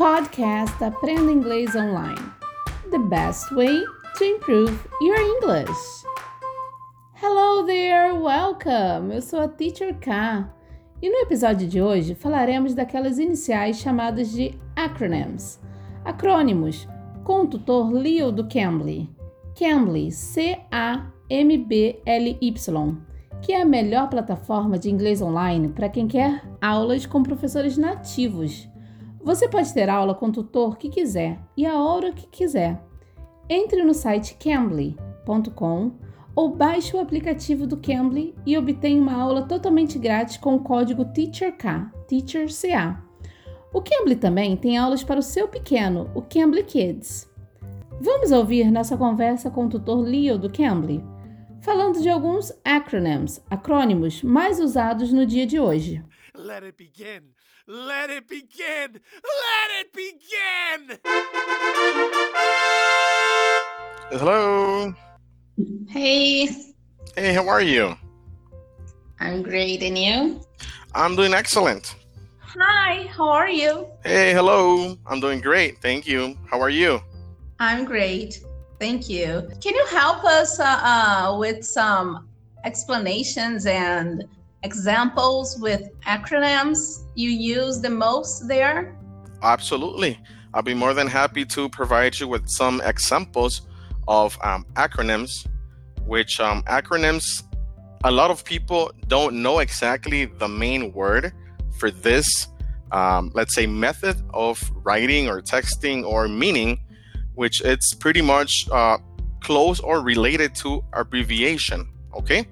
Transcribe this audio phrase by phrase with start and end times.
[0.00, 2.32] Podcast Aprenda Inglês Online.
[2.90, 3.84] The best way
[4.16, 5.76] to improve your English.
[7.12, 9.14] Hello there, welcome!
[9.14, 10.50] Eu sou a Teacher K.
[11.02, 15.60] E no episódio de hoje falaremos daquelas iniciais chamadas de acronyms,
[16.02, 16.88] acrônimos,
[17.22, 19.06] com o tutor Leo do Cambly.
[19.54, 20.64] Cambly, C-A-M-B-L-Y,
[23.42, 28.66] que é a melhor plataforma de inglês online para quem quer aulas com professores nativos.
[29.22, 32.82] Você pode ter aula com o tutor que quiser e a hora que quiser.
[33.48, 35.92] Entre no site cambly.com
[36.34, 41.04] ou baixe o aplicativo do Cambly e obtenha uma aula totalmente grátis com o código
[41.04, 43.02] TEACHERK, TEACHERCA.
[43.74, 47.28] O Cambly também tem aulas para o seu pequeno, o Cambly Kids.
[48.00, 51.04] Vamos ouvir nossa conversa com o tutor Leo do Cambly,
[51.60, 56.02] falando de alguns acronyms, acrônimos mais usados no dia de hoje.
[56.34, 57.22] Let it begin.
[57.66, 58.92] Let it begin.
[58.92, 60.98] Let it begin.
[64.10, 64.94] Hello.
[65.88, 66.48] Hey,
[67.16, 67.96] Hey, how are you?
[69.18, 70.40] I'm great, and you?
[70.94, 71.96] I'm doing excellent.
[72.40, 73.86] Hi, how are you?
[74.04, 74.96] Hey, hello.
[75.06, 75.78] I'm doing great.
[75.82, 76.36] Thank you.
[76.48, 77.00] How are you?
[77.58, 78.40] I'm great,
[78.78, 79.48] thank you.
[79.60, 82.28] Can you help us uh, uh, with some
[82.64, 84.24] explanations and
[84.62, 88.96] examples with acronyms you use the most there?
[89.42, 90.18] Absolutely.
[90.52, 93.62] I'll be more than happy to provide you with some examples
[94.08, 95.46] of um, acronyms,
[96.04, 97.44] which um, acronyms,
[98.04, 101.32] a lot of people don't know exactly the main word
[101.78, 102.48] for this,
[102.92, 106.80] um, let's say, method of writing or texting or meaning,
[107.34, 108.98] which it's pretty much uh,
[109.40, 111.88] close or related to abbreviation.
[112.14, 112.46] Okay.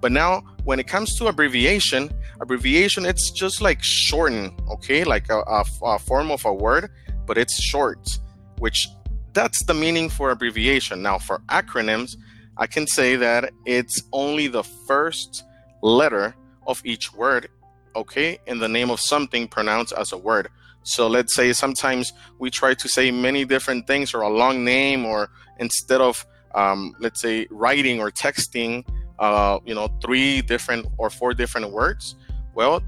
[0.00, 2.10] But now, when it comes to abbreviation,
[2.40, 6.90] abbreviation it's just like shorten, okay, like a, a, a form of a word,
[7.26, 8.18] but it's short,
[8.58, 8.88] which
[9.32, 11.02] that's the meaning for abbreviation.
[11.02, 12.16] Now, for acronyms,
[12.56, 15.44] I can say that it's only the first
[15.82, 16.34] letter
[16.66, 17.48] of each word,
[17.96, 20.48] okay, in the name of something pronounced as a word.
[20.84, 25.06] So let's say sometimes we try to say many different things or a long name,
[25.06, 28.84] or instead of um, let's say writing or texting,
[29.22, 32.16] uh, you know, three different or four different words.
[32.54, 32.82] Well,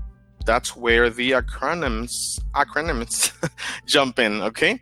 [0.44, 2.10] that's where the acronyms
[2.52, 3.32] acronyms
[3.86, 4.80] jump in, okay?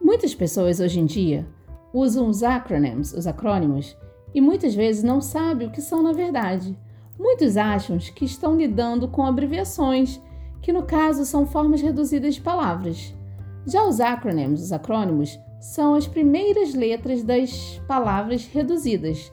[0.00, 1.46] Muitas pessoas hoje em dia
[1.92, 3.96] usam os acronyms, os acrônimos,
[4.34, 6.78] e muitas vezes não sabem o que são na verdade.
[7.18, 10.20] Muitos acham que estão lidando com abreviações,
[10.62, 13.12] que no caso são formas reduzidas de palavras.
[13.66, 19.32] Já os acronyms, os acrônimos, são as primeiras letras das palavras reduzidas.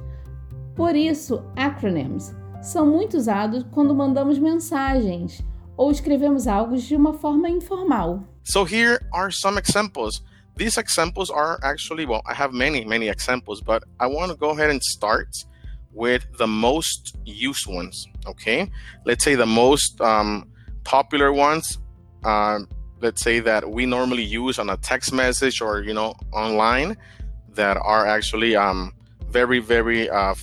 [0.76, 5.42] Por isso, acronyms são muito usados quando mandamos mensagens
[5.78, 8.24] ou escrevemos algo de uma forma informal.
[8.44, 10.22] So here are some examples.
[10.58, 14.52] These examples are actually, well, I have many, many examples, but I want to go
[14.52, 15.30] ahead and start
[15.94, 18.08] with the most used ones.
[18.26, 18.70] Okay.
[19.06, 20.50] Let's say the most um,
[20.84, 21.80] popular ones.
[22.24, 22.68] Um,
[23.02, 26.98] let's say that we normally use on a text message or, you know, online
[27.54, 28.94] that are actually um,
[29.30, 30.36] very, very uh,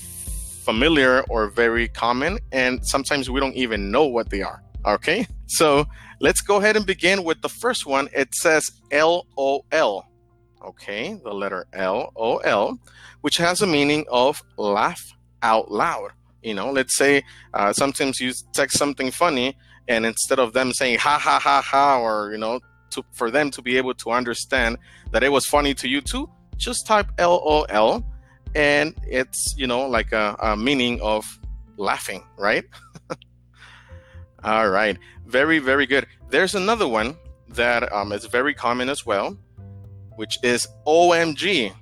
[0.65, 2.39] familiar or very common.
[2.53, 4.63] And sometimes we don't even know what they are.
[4.87, 5.27] Okay.
[5.53, 5.85] So
[6.19, 8.09] let's go ahead and begin with the first one.
[8.15, 10.07] It says LOL.
[10.65, 12.79] Okay, the letter L O L,
[13.21, 15.03] which has a meaning of laugh
[15.43, 16.13] out loud.
[16.43, 19.59] You know, let's say uh, sometimes you text something funny,
[19.89, 23.51] and instead of them saying ha ha ha ha, or you know, to, for them
[23.51, 24.79] to be able to understand
[25.11, 28.07] that it was funny to you too, just type L O L,
[28.55, 31.39] and it's you know like a, a meaning of
[31.77, 32.65] laughing, right?
[34.45, 36.07] All right, very very good.
[36.31, 37.17] There's another one
[37.49, 39.37] that um, is very common as well,
[40.17, 41.75] which is OMG.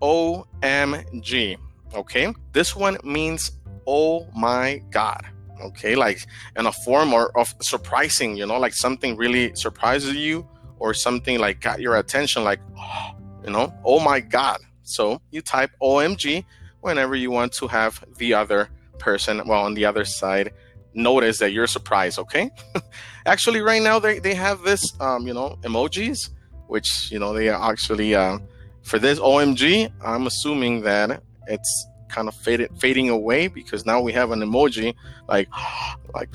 [0.00, 1.56] OMG.
[1.94, 3.52] Okay, this one means
[3.86, 5.26] oh my god.
[5.62, 6.26] Okay, like
[6.56, 11.38] in a form or of surprising, you know, like something really surprises you or something
[11.38, 12.60] like got your attention, like
[13.44, 14.58] you know, oh my god.
[14.90, 16.44] So you type OMG
[16.80, 20.52] whenever you want to have the other person, well, on the other side,
[20.94, 22.18] notice that you're surprised.
[22.18, 22.50] Okay.
[23.26, 26.30] actually, right now they, they have this, um, you know, emojis,
[26.66, 28.38] which, you know, they are actually, uh,
[28.82, 34.12] for this OMG, I'm assuming that it's kind of faded, fading away because now we
[34.12, 34.94] have an emoji
[35.28, 35.48] like,
[36.14, 36.30] like,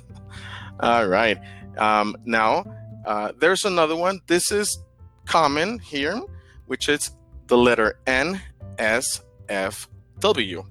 [0.80, 1.38] all right.
[1.78, 2.64] Um, now,
[3.06, 4.20] uh, there's another one.
[4.26, 4.78] This is
[5.24, 6.20] common here,
[6.66, 7.10] which is
[7.50, 8.40] the letter N
[8.78, 9.88] S F
[10.20, 10.64] W.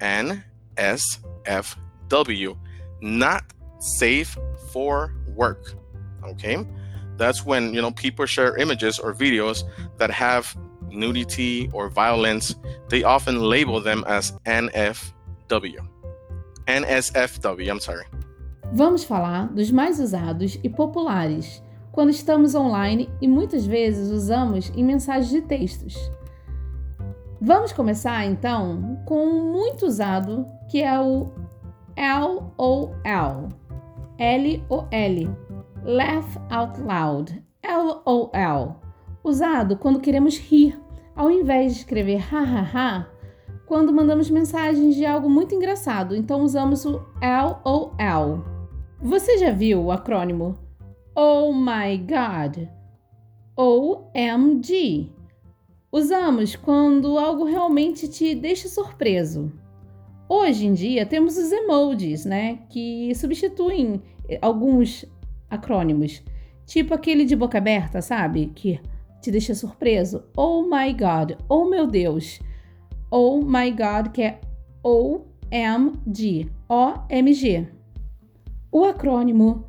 [0.00, 0.44] N
[0.76, 2.58] S F W.
[3.00, 3.44] Not
[3.78, 4.36] safe
[4.72, 5.74] for work.
[6.24, 6.66] Okay.
[7.16, 9.62] That's when you know people share images or videos
[9.98, 10.54] that have
[10.90, 12.56] nudity or violence.
[12.88, 15.78] They often label them as NFW.
[16.66, 18.06] NSFW, I'm sorry.
[18.72, 21.62] Vamos falar dos mais usados e populares
[21.94, 25.96] quando estamos online e muitas vezes usamos em mensagens de textos.
[27.40, 31.28] Vamos começar então com um muito usado que é o
[31.96, 33.48] LOL.
[34.18, 35.30] L-O-L.
[35.84, 37.44] Laugh out loud.
[37.64, 38.80] LOL.
[39.22, 40.78] Usado quando queremos rir,
[41.14, 43.08] ao invés de escrever hahaha,
[43.66, 48.44] quando mandamos mensagens de algo muito engraçado, então usamos o LOL.
[49.00, 50.63] Você já viu o acrônimo
[51.16, 52.68] Oh my God?
[53.56, 55.12] OMG.
[55.92, 59.52] Usamos quando algo realmente te deixa surpreso.
[60.28, 64.02] Hoje em dia temos os emojis, né, que substituem
[64.42, 65.04] alguns
[65.48, 66.20] acrônimos,
[66.66, 68.80] tipo aquele de boca aberta, sabe, que
[69.20, 70.24] te deixa surpreso.
[70.36, 72.40] Oh my God, oh meu Deus.
[73.08, 74.40] Oh my God, que é
[74.82, 77.68] OMG, OMG.
[78.72, 79.64] O acrônimo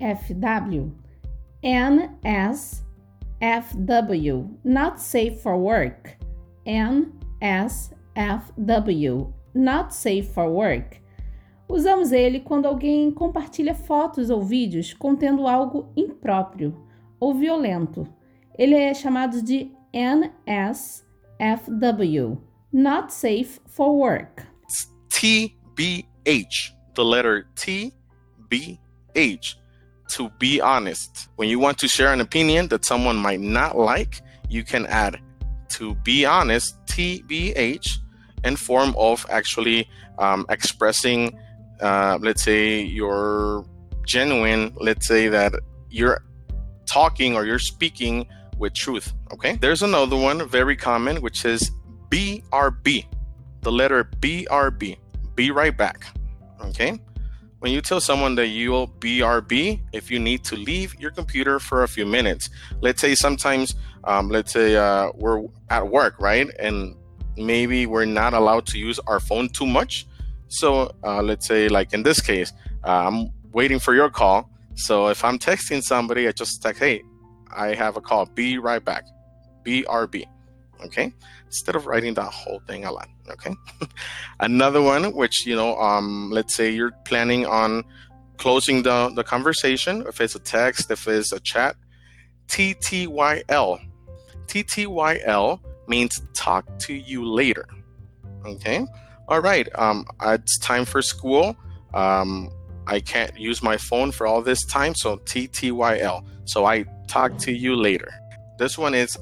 [0.00, 0.92] NSFW,
[1.62, 2.82] NSFW,
[4.64, 6.16] Not Safe for Work,
[6.66, 7.12] NSFW,
[9.54, 11.02] Not Safe for Work.
[11.68, 16.86] Usamos ele quando alguém compartilha fotos ou vídeos contendo algo impróprio
[17.18, 18.06] ou violento.
[18.56, 20.30] Ele é chamado de NSFW,
[22.72, 24.44] Not Safe for Work.
[25.08, 27.92] TBH, the letter T
[28.48, 28.78] B
[29.16, 29.58] H,
[30.08, 31.28] to be honest.
[31.36, 35.20] When you want to share an opinion that someone might not like, you can add
[35.70, 37.98] to be honest, TBH,
[38.44, 39.88] in form of actually
[40.18, 41.38] um, expressing,
[41.80, 43.66] uh, let's say, your
[44.06, 45.52] genuine, let's say that
[45.90, 46.22] you're
[46.86, 48.26] talking or you're speaking
[48.58, 49.12] with truth.
[49.32, 49.56] Okay.
[49.56, 51.70] There's another one very common, which is
[52.10, 53.04] BRB,
[53.62, 54.96] the letter BRB,
[55.34, 56.06] be right back.
[56.66, 56.98] Okay.
[57.60, 61.84] When you tell someone that you'll BRB, if you need to leave your computer for
[61.84, 62.50] a few minutes,
[62.82, 63.74] let's say sometimes,
[64.04, 66.48] um, let's say uh, we're at work, right?
[66.58, 66.94] And
[67.36, 70.06] maybe we're not allowed to use our phone too much.
[70.48, 72.52] So uh, let's say, like in this case,
[72.84, 74.50] uh, I'm waiting for your call.
[74.74, 77.02] So if I'm texting somebody, I just text, hey,
[77.54, 78.26] I have a call.
[78.26, 79.06] Be right back.
[79.64, 80.26] BRB.
[80.84, 81.12] Okay.
[81.46, 83.08] Instead of writing that whole thing a lot.
[83.30, 83.54] Okay.
[84.40, 87.84] Another one, which, you know, um, let's say you're planning on
[88.36, 91.76] closing the, the conversation, if it's a text, if it's a chat,
[92.48, 93.80] TTYL.
[94.46, 97.66] TTYL means talk to you later.
[98.44, 98.86] Okay.
[99.28, 99.68] All right.
[99.74, 101.56] Um, it's time for school.
[101.94, 102.50] Um,
[102.86, 106.24] I can't use my phone for all this time, so TTYL.
[106.44, 108.08] So I talk to you later.
[108.58, 109.18] This one is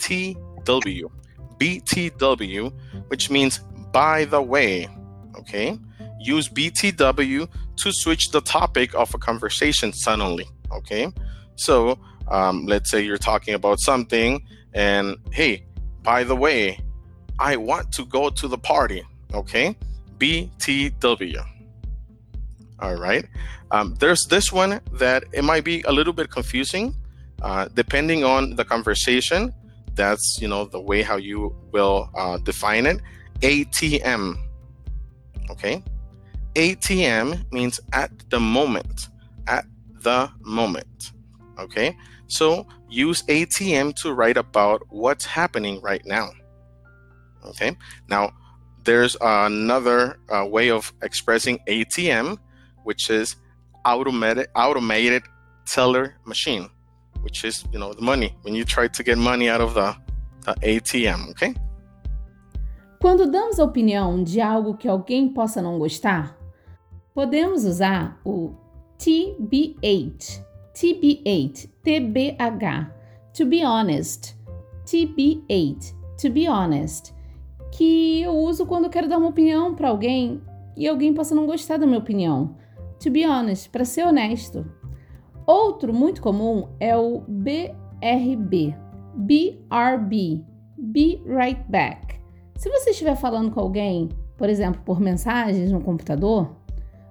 [0.00, 1.10] BTW.
[1.58, 2.72] BTW,
[3.08, 3.60] which means
[3.92, 4.88] by the way.
[5.36, 5.78] Okay.
[6.18, 10.48] Use BTW to switch the topic of a conversation suddenly.
[10.72, 11.12] Okay.
[11.56, 11.98] So
[12.28, 14.42] um, let's say you're talking about something,
[14.72, 15.64] and hey,
[16.02, 16.80] by the way,
[17.38, 19.02] I want to go to the party.
[19.34, 19.76] Okay.
[20.18, 21.44] BTW.
[22.80, 23.26] All right.
[23.70, 26.94] Um, there's this one that it might be a little bit confusing,
[27.42, 29.52] uh, depending on the conversation.
[30.00, 33.02] That's you know the way how you will uh, define it.
[33.40, 34.34] ATM.
[35.50, 35.84] Okay.
[36.54, 39.08] ATM means at the moment.
[39.46, 39.66] At
[40.02, 41.12] the moment.
[41.58, 41.94] Okay.
[42.28, 46.30] So use ATM to write about what's happening right now.
[47.44, 47.76] Okay.
[48.08, 48.32] Now
[48.84, 52.38] there's another uh, way of expressing ATM
[52.84, 53.36] which is
[53.84, 55.24] automated automated
[55.66, 56.70] teller machine,
[57.22, 59.94] which is you know the money when you try to get money out of the,
[60.44, 61.54] the ATM, okay?
[63.00, 66.36] Quando damos a opinião de algo que alguém possa não gostar,
[67.14, 68.54] podemos usar o
[68.98, 72.92] TBH, TBH, TBH,
[73.32, 74.36] to be honest,
[74.84, 77.14] TBH, to be honest,
[77.72, 80.42] que eu uso quando quero dar uma opinião para alguém
[80.76, 82.54] e alguém possa não gostar da minha opinião
[83.00, 84.64] to be honest, para ser honesto.
[85.46, 88.74] Outro muito comum é o BRB,
[89.14, 90.44] BRB,
[90.78, 92.20] Be Right Back.
[92.56, 96.50] Se você estiver falando com alguém, por exemplo, por mensagens no computador,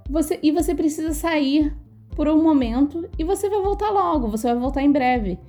[0.10, 1.76] você, e você precisa sair
[2.16, 5.40] por um momento e você vai voltar logo, você vai voltar em breve.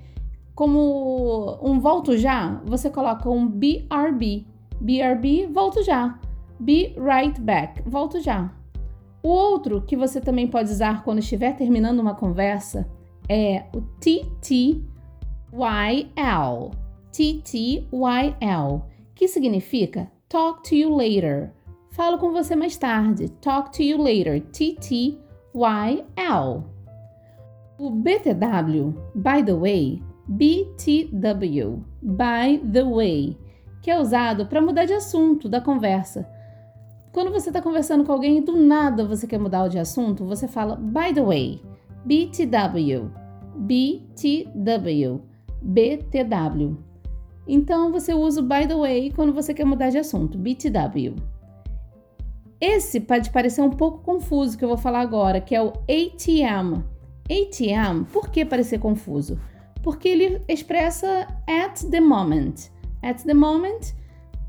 [0.54, 4.46] Como um volto já, você coloca um BRB.
[4.80, 6.18] BRB, volto já.
[6.58, 8.52] Be right back, volto já.
[9.22, 12.88] O outro que você também pode usar quando estiver terminando uma conversa
[13.28, 14.80] é o TTYL.
[17.12, 18.82] TTYL,
[19.14, 21.52] que significa Talk to you later.
[21.90, 23.28] Falo com você mais tarde.
[23.40, 24.40] Talk to you later.
[24.40, 25.18] TTYL.
[27.78, 33.36] O BTW, by the way, BTW, by the way,
[33.82, 36.28] que é usado para mudar de assunto da conversa.
[37.12, 40.46] Quando você está conversando com alguém e do nada você quer mudar de assunto, você
[40.46, 41.60] fala by the way,
[42.04, 43.10] BTW,
[43.56, 45.20] BTW,
[45.60, 46.78] BTW.
[47.48, 51.16] Então você usa o by the way quando você quer mudar de assunto, BTW.
[52.60, 56.84] Esse pode parecer um pouco confuso que eu vou falar agora, que é o ATM.
[57.24, 59.40] ATM, por que parecer confuso?
[59.82, 62.70] Porque ele expressa at the moment.
[63.02, 63.94] At the moment,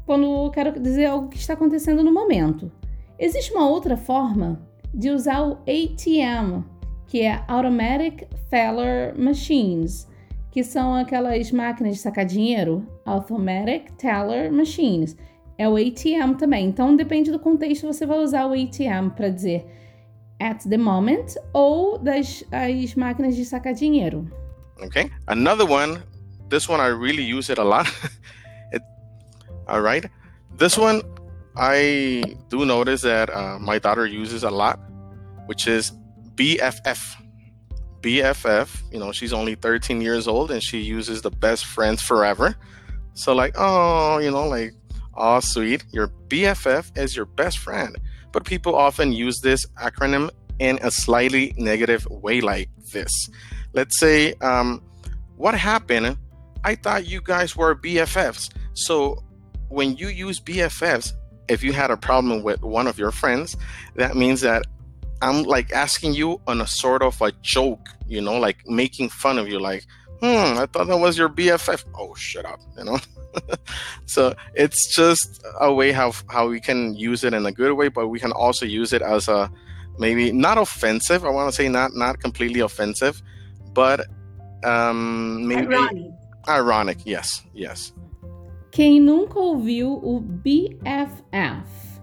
[0.05, 2.72] quando eu quero dizer algo que está acontecendo no momento.
[3.20, 4.62] Existe uma outra forma
[4.93, 6.63] de usar o ATM,
[7.08, 10.08] que é Automatic Teller Machines,
[10.51, 15.15] que são aquelas máquinas de sacar dinheiro, Automatic Teller Machines
[15.62, 16.65] é o ATM também.
[16.65, 19.63] Então, depende do contexto, você vai usar o ATM para dizer
[20.41, 24.27] at the moment ou das as máquinas de sacar dinheiro.
[24.84, 25.12] Okay.
[25.27, 26.01] Another one,
[26.50, 27.88] this one I really use it a lot.
[29.71, 30.05] all right.
[30.57, 31.01] This one
[31.55, 34.79] I do notice that uh, my daughter uses a lot,
[35.45, 35.91] which is
[36.35, 36.99] BFF.
[38.01, 42.55] BFF, you know, she's only 13 years old and she uses the best friends forever.
[43.13, 44.73] So, like, oh, you know, like
[45.15, 47.97] Aw, sweet, your BFF is your best friend.
[48.31, 53.11] But people often use this acronym in a slightly negative way, like this.
[53.73, 54.81] Let's say, um,
[55.37, 56.17] What happened?
[56.63, 58.49] I thought you guys were BFFs.
[58.73, 59.23] So
[59.71, 61.13] when you use BFFs,
[61.47, 63.57] if you had a problem with one of your friends,
[63.95, 64.65] that means that
[65.21, 69.37] I'm like asking you on a sort of a joke, you know, like making fun
[69.37, 69.85] of you, like,
[70.19, 71.85] hmm, I thought that was your BFF.
[71.97, 72.99] Oh, shut up, you know.
[74.05, 77.87] so it's just a way how how we can use it in a good way,
[77.87, 79.49] but we can also use it as a
[79.97, 81.23] maybe not offensive.
[81.23, 83.21] I want to say not not completely offensive,
[83.73, 84.07] but
[84.63, 86.11] um, maybe ironic.
[86.47, 86.97] ironic.
[87.05, 87.93] Yes, yes.
[88.71, 91.99] Quem nunca ouviu o BFF?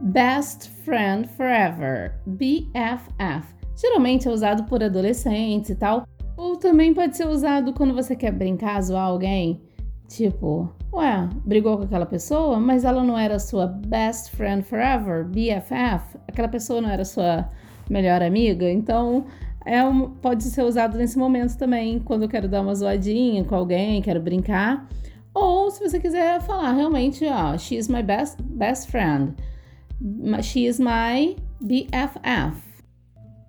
[0.00, 2.14] Best Friend Forever.
[2.24, 3.44] BFF.
[3.74, 8.30] Geralmente é usado por adolescentes e tal, ou também pode ser usado quando você quer
[8.30, 9.60] brincar, zoar alguém.
[10.06, 16.16] Tipo, ué, brigou com aquela pessoa, mas ela não era sua best friend forever, BFF?
[16.28, 17.50] Aquela pessoa não era sua
[17.90, 18.70] melhor amiga?
[18.70, 19.26] Então,
[19.66, 23.56] é um, pode ser usado nesse momento também, quando eu quero dar uma zoadinha com
[23.56, 24.86] alguém, quero brincar.
[25.40, 29.36] Ou se você quiser falar realmente, ó, she is my best, best friend.
[30.42, 32.54] She is my BFF.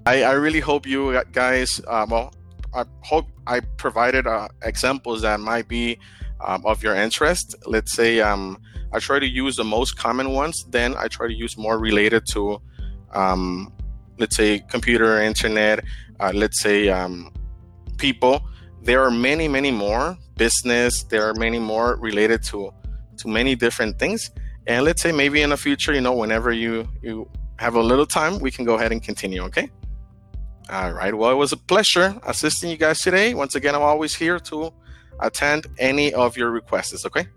[0.06, 2.32] I, I really hope you guys, uh, well,
[2.76, 5.98] I hope I provided uh, examples that might be
[6.46, 7.56] um, of your interest.
[7.66, 8.60] Let's say um,
[8.94, 12.24] I try to use the most common ones, then I try to use more related
[12.34, 12.62] to,
[13.14, 13.74] um,
[14.20, 15.84] let's say, computer, internet,
[16.20, 17.34] uh, let's say, um,
[17.98, 18.44] people.
[18.84, 21.04] There are many, many more business.
[21.04, 22.72] There are many more related to
[23.18, 24.32] to many different things.
[24.68, 28.06] And let's say maybe in the future, you know, whenever you you have a little
[28.06, 29.42] time, we can go ahead and continue.
[29.44, 29.70] Okay.
[30.72, 31.14] All right.
[31.14, 33.34] Well, it was a pleasure assisting you guys today.
[33.34, 34.72] Once again, I'm always here to
[35.20, 37.28] attend any of your requests, ok?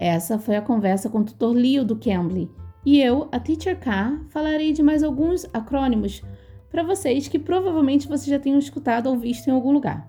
[0.00, 2.50] Essa foi a conversa com o tutor Leo do Cambly.
[2.84, 6.22] E eu, a Teacher K, falarei de mais alguns acrônimos
[6.70, 10.08] para vocês que provavelmente vocês já tenham escutado ou visto em algum lugar.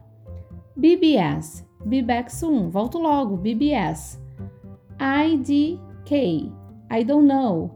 [0.78, 4.20] BBS, Be Back Soon, volto logo, BBS.
[5.00, 6.52] IDK,
[6.90, 7.72] I don't know.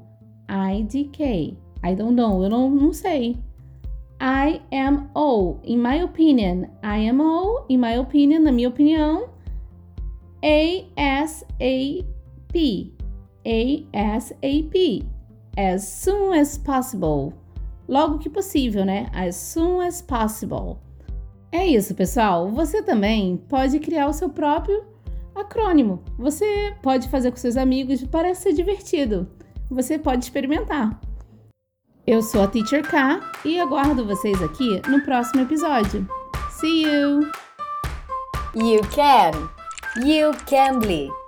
[0.48, 3.38] IDK, I don't know, eu não, não sei.
[4.20, 6.70] IMO, in my opinion.
[6.84, 9.30] IMO, in my opinion, na minha opinião.
[10.42, 11.46] ASAP,
[13.94, 15.04] ASAP,
[15.58, 17.34] as soon as possible.
[17.88, 19.10] Logo que possível, né?
[19.14, 20.80] As soon as possible.
[21.56, 22.52] É isso, pessoal.
[22.52, 24.84] Você também pode criar o seu próprio
[25.34, 26.04] acrônimo.
[26.18, 29.26] Você pode fazer com seus amigos, parece ser divertido.
[29.72, 31.00] Você pode experimentar.
[32.06, 36.06] Eu sou a Teacher K e aguardo vocês aqui no próximo episódio.
[36.52, 37.22] See you!
[38.54, 39.32] You can!
[40.06, 41.25] You can be!